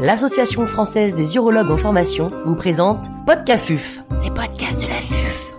[0.00, 5.54] l'Association française des urologues en formation vous présente Podcafuf, les podcasts de la FUF.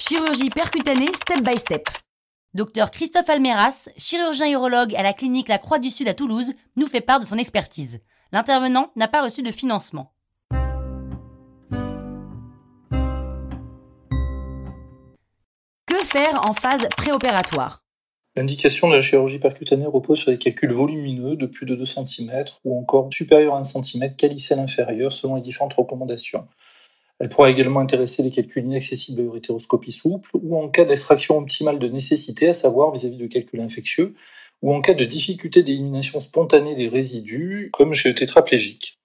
[0.00, 1.86] Chirurgie percutanée step by step.
[2.54, 6.86] Docteur Christophe Almeras, chirurgien urologue à la clinique La Croix du Sud à Toulouse, nous
[6.86, 8.00] fait part de son expertise.
[8.32, 10.14] L'intervenant n'a pas reçu de financement.
[15.86, 17.82] Que faire en phase préopératoire?
[18.38, 22.44] L'indication de la chirurgie percutanée repose sur des calculs volumineux de plus de 2 cm
[22.62, 26.46] ou encore supérieurs à 1 cm calicelle inférieur selon les différentes recommandations.
[27.18, 31.80] Elle pourra également intéresser les calculs inaccessibles à l'urétéroscopie souple ou en cas d'extraction optimale
[31.80, 34.14] de nécessité, à savoir vis-à-vis de calculs infectieux,
[34.62, 39.00] ou en cas de difficulté d'élimination spontanée des résidus, comme chez le tétraplégique.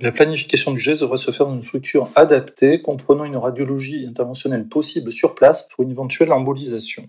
[0.00, 4.66] La planification du geste devrait se faire dans une structure adaptée, comprenant une radiologie interventionnelle
[4.66, 7.06] possible sur place pour une éventuelle embolisation.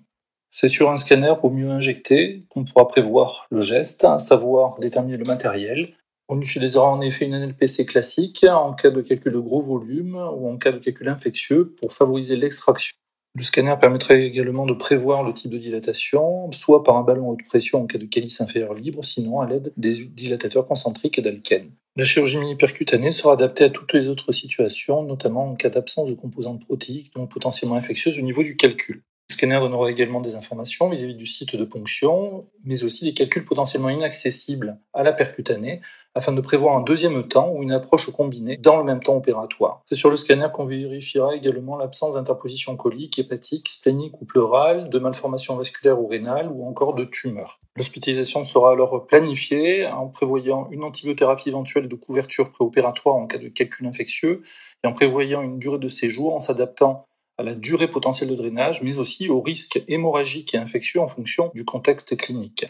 [0.51, 5.17] C'est sur un scanner au mieux injecté qu'on pourra prévoir le geste, à savoir déterminer
[5.17, 5.93] le matériel.
[6.27, 10.49] On utilisera en effet une NLPC classique en cas de calcul de gros volume ou
[10.49, 12.95] en cas de calcul infectieux pour favoriser l'extraction.
[13.35, 17.33] Le scanner permettrait également de prévoir le type de dilatation, soit par un ballon à
[17.33, 21.71] haute pression en cas de calice inférieur libre, sinon à l'aide des dilatateurs concentriques d'Alken.
[21.95, 26.15] La chirurgie mini-percutanée sera adaptée à toutes les autres situations, notamment en cas d'absence de
[26.15, 29.03] composantes protéiques, donc potentiellement infectieuses au niveau du calcul.
[29.39, 33.89] Scanner donnera également des informations vis-à-vis du site de ponction, mais aussi des calculs potentiellement
[33.89, 35.79] inaccessibles à la percutanée,
[36.13, 39.81] afin de prévoir un deuxième temps ou une approche combinée dans le même temps opératoire.
[39.85, 44.99] C'est sur le scanner qu'on vérifiera également l'absence d'interposition colique, hépatique, splénique ou pleurale, de
[44.99, 47.61] malformation vasculaire ou rénale ou encore de tumeur.
[47.77, 53.47] L'hospitalisation sera alors planifiée en prévoyant une antibiothérapie éventuelle de couverture préopératoire en cas de
[53.47, 54.41] calcul infectieux
[54.83, 57.05] et en prévoyant une durée de séjour en s'adaptant
[57.39, 61.51] à la durée potentielle de drainage, mais aussi au risque hémorragique et infectieux en fonction
[61.55, 62.65] du contexte clinique.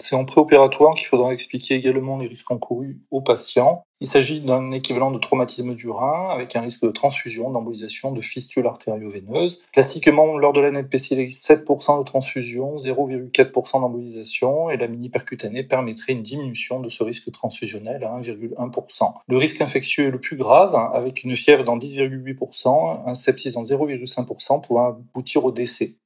[0.00, 3.84] C'est en préopératoire qu'il faudra expliquer également les risques encourus aux patients.
[4.02, 8.22] Il s'agit d'un équivalent de traumatisme du rein avec un risque de transfusion, d'embolisation, de
[8.22, 9.60] fistule artério-veineuse.
[9.72, 15.64] Classiquement, lors de la NPC, il existe 7% de transfusion, 0,4% d'embolisation et la mini-percutanée
[15.64, 19.12] permettrait une diminution de ce risque transfusionnel à 1,1%.
[19.28, 23.62] Le risque infectieux est le plus grave avec une fièvre dans 10,8%, un sepsis dans
[23.62, 25.96] 0,5% pouvant aboutir au décès.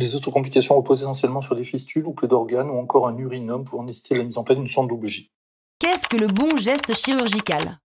[0.00, 3.66] Les autres complications reposent essentiellement sur des fistules ou peu d'organes ou encore un urinum
[3.66, 4.90] pouvant nécessiter la mise en place d'une sonde.
[5.78, 7.78] Qu'est-ce que le bon geste chirurgical?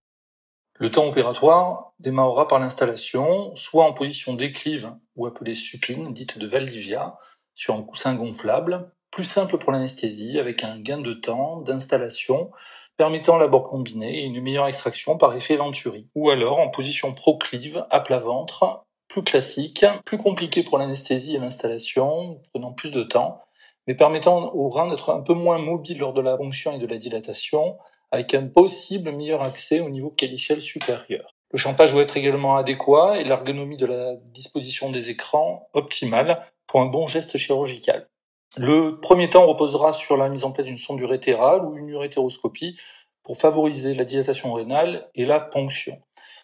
[0.79, 6.47] Le temps opératoire démarrera par l'installation, soit en position déclive ou appelée supine, dite de
[6.47, 7.17] Valdivia,
[7.53, 12.49] sur un coussin gonflable, plus simple pour l'anesthésie avec un gain de temps d'installation
[12.95, 17.85] permettant l'abord combiné et une meilleure extraction par effet Venturi, ou alors en position proclive
[17.89, 18.84] à plat ventre
[19.15, 23.39] plus classique, plus compliqué pour l'anesthésie et l'installation, prenant plus de temps,
[23.87, 26.85] mais permettant au rein d'être un peu moins mobile lors de la ponction et de
[26.85, 27.77] la dilatation,
[28.11, 31.33] avec un possible meilleur accès au niveau caliciel supérieur.
[31.51, 36.81] Le champage doit être également adéquat et l'ergonomie de la disposition des écrans optimale pour
[36.81, 38.09] un bon geste chirurgical.
[38.57, 42.77] Le premier temps reposera sur la mise en place d'une sonde urétérale ou une urétéroscopie
[43.23, 46.01] pour favoriser la dilatation rénale et la ponction.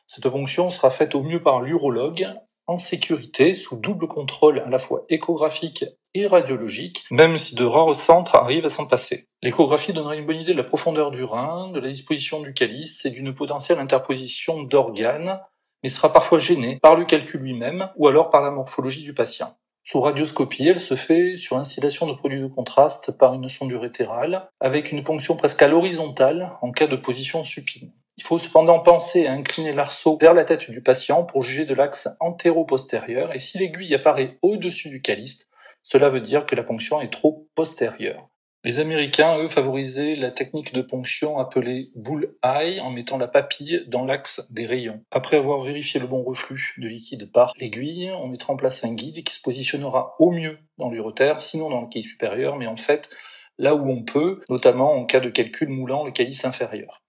[0.07, 2.33] Cette ponction sera faite au mieux par l'urologue
[2.67, 7.95] en sécurité sous double contrôle à la fois échographique et radiologique, même si de rares
[7.95, 9.27] centres arrivent à s'en passer.
[9.41, 13.05] L'échographie donnera une bonne idée de la profondeur du rein, de la disposition du calice
[13.05, 15.39] et d'une potentielle interposition d'organes,
[15.83, 19.55] mais sera parfois gênée par le calcul lui-même ou alors par la morphologie du patient.
[19.83, 24.49] Sous radioscopie, elle se fait sur installation de produits de contraste par une sonde urétérale,
[24.59, 27.91] avec une ponction presque à l'horizontale en cas de position supine.
[28.17, 31.73] Il faut cependant penser à incliner l'arceau vers la tête du patient pour juger de
[31.73, 35.49] l'axe antéro-postérieur et si l'aiguille apparaît au-dessus du calice,
[35.83, 38.29] cela veut dire que la ponction est trop postérieure.
[38.63, 43.83] Les Américains, eux, favorisaient la technique de ponction appelée bull eye en mettant la papille
[43.87, 45.03] dans l'axe des rayons.
[45.09, 48.93] Après avoir vérifié le bon reflux de liquide par l'aiguille, on mettra en place un
[48.93, 52.75] guide qui se positionnera au mieux dans l'urotère, sinon dans le quai supérieur, mais en
[52.75, 53.09] fait
[53.57, 57.00] là où on peut, notamment en cas de calcul moulant le calice inférieur.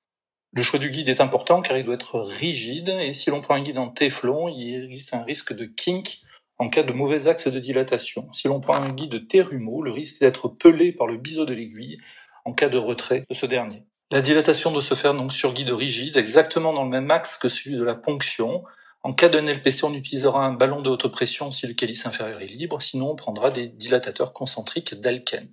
[0.55, 3.55] Le choix du guide est important car il doit être rigide et si l'on prend
[3.55, 6.19] un guide en téflon, il existe un risque de kink
[6.59, 8.31] en cas de mauvais axe de dilatation.
[8.35, 11.97] Si l'on prend un guide Terumo, le risque d'être pelé par le biseau de l'aiguille
[12.45, 13.85] en cas de retrait de ce dernier.
[14.11, 17.49] La dilatation doit se faire donc sur guide rigide, exactement dans le même axe que
[17.49, 18.63] celui de la ponction.
[19.03, 22.43] En cas d'un LPC, on utilisera un ballon de haute pression si le calice inférieur
[22.43, 25.49] est libre, sinon on prendra des dilatateurs concentriques d'Alken.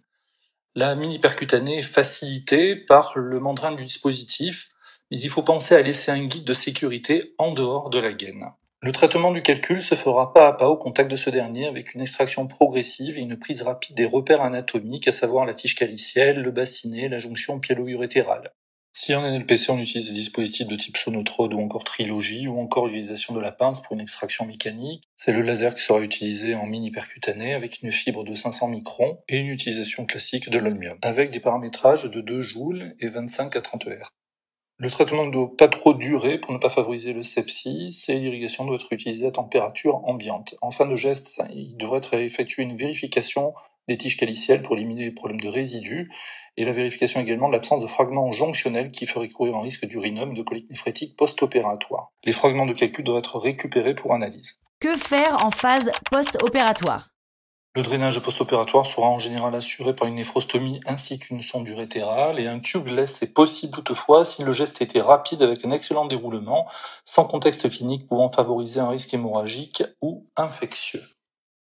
[0.76, 4.72] La mini percutanée est facilitée par le mandrin du dispositif,
[5.12, 8.46] mais il faut penser à laisser un guide de sécurité en dehors de la gaine.
[8.82, 11.96] Le traitement du calcul se fera pas à pas au contact de ce dernier avec
[11.96, 16.42] une extraction progressive et une prise rapide des repères anatomiques, à savoir la tige calicielle,
[16.42, 18.54] le bassinet, la jonction piélo-urétérale.
[18.94, 22.88] Si en NLPC on utilise des dispositifs de type sonotrode ou encore trilogie ou encore
[22.88, 26.66] l'utilisation de la pince pour une extraction mécanique, c'est le laser qui sera utilisé en
[26.66, 31.32] mini percutané avec une fibre de 500 microns et une utilisation classique de l'olmium avec
[31.32, 34.10] des paramétrages de 2 joules et 25 à 30 Hz.
[34.82, 38.64] Le traitement ne doit pas trop durer pour ne pas favoriser le sepsis et l'irrigation
[38.64, 40.56] doit être utilisée à température ambiante.
[40.62, 43.54] En fin de geste, il devrait être effectué une vérification
[43.90, 46.10] des tiges calicielles pour éliminer les problèmes de résidus
[46.56, 50.32] et la vérification également de l'absence de fragments jonctionnels qui feraient courir un risque d'urinome
[50.32, 52.14] et de colique néphrétique post-opératoire.
[52.24, 54.62] Les fragments de calcul doivent être récupérés pour analyse.
[54.80, 57.10] Que faire en phase post-opératoire?
[57.76, 62.48] Le drainage post-opératoire sera en général assuré par une néphrostomie ainsi qu'une sonde urétérale et
[62.48, 66.68] un tubeless est possible toutefois si le geste était rapide avec un excellent déroulement,
[67.06, 71.04] sans contexte clinique pouvant favoriser un risque hémorragique ou infectieux.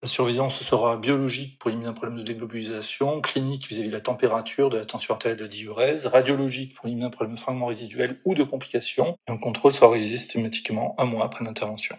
[0.01, 4.71] La surveillance sera biologique pour éliminer un problème de déglobulisation, clinique vis-à-vis de la température,
[4.71, 8.19] de la tension artérielle de la diurèse, radiologique pour éliminer un problème de fragment résiduel
[8.25, 9.15] ou de complications.
[9.27, 11.95] un contrôle sera réalisé systématiquement un mois après l'intervention.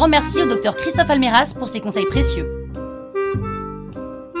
[0.00, 2.70] Grand merci au docteur Christophe Almeras pour ses conseils précieux.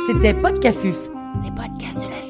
[0.06, 0.96] C'était Podcafuf,
[1.44, 2.29] les podcasts de la FUF.